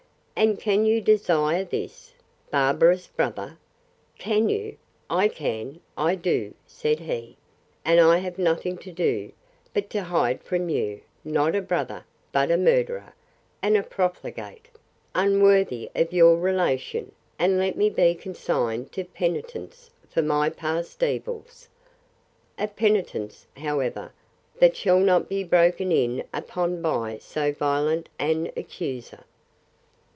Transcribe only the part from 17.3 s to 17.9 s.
and let